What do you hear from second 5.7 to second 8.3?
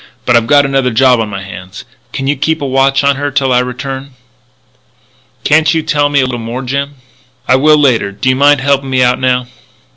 you tell me a little more, Jim?" "I will, later. Do